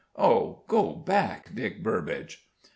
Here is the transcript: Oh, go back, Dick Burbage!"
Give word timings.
Oh, 0.15 0.63
go 0.67 0.95
back, 0.95 1.53
Dick 1.53 1.83
Burbage!" 1.83 2.49